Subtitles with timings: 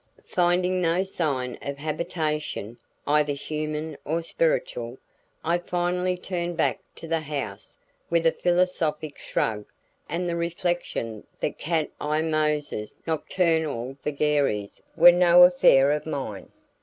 [0.25, 4.97] Finding no sign of habitation, either human or spiritual,
[5.43, 7.77] I finally turned back to the house
[8.09, 9.67] with a philosophic shrug
[10.09, 16.51] and the reflection that Cat Eye Mose's nocturnal vagaries were no affair of mine.